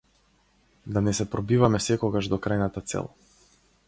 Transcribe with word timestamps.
Да 0.95 1.01
не 1.07 1.13
се 1.17 1.27
пробиваме 1.35 1.81
секогаш 1.89 2.31
до 2.33 2.39
крајната 2.47 2.83
цел. 2.93 3.11